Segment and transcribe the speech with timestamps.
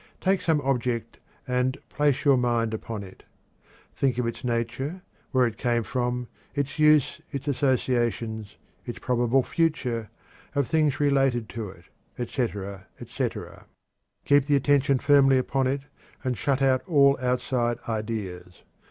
[0.19, 3.21] Take some object and "place your mind upon it."
[3.95, 10.09] Think of its nature, where it came from, its use, its associations, its probable future,
[10.55, 11.83] of things related to it,
[12.17, 13.67] etc., etc.
[14.25, 15.81] Keep the attention firmly upon it,
[16.23, 18.63] and shut out all outside ideas.